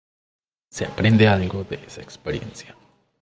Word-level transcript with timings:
Se 0.71 0.83
aprende 0.83 1.27
algo 1.27 1.63
de 1.63 1.75
esa 1.85 2.01
experiencia. 2.01 2.75